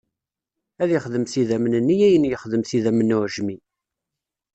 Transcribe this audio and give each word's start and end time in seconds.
Ad 0.81 0.89
ixdem 0.97 1.25
s 1.27 1.33
idammen-nni 1.41 1.95
ayen 2.07 2.27
yexdem 2.29 2.63
s 2.65 2.71
idammen 2.77 3.07
n 3.13 3.15
uɛejmi. 3.15 3.57